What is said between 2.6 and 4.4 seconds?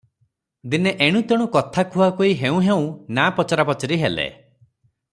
ହେଉଁ ନା' ପଚରାପଚରି ହେଲେ।